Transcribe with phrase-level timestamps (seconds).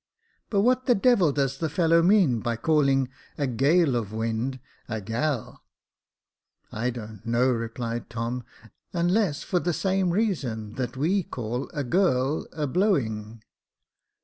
[0.49, 3.07] But what the devil does the fellow mean by calling
[3.37, 5.61] a gale of wind— a gal?""
[6.71, 8.43] I don't know," replied Tom,"
[8.93, 13.41] unless for the same reason that we call a girl a hloiving."